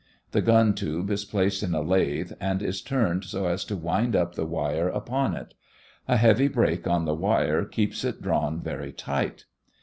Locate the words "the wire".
4.33-4.89, 7.05-7.63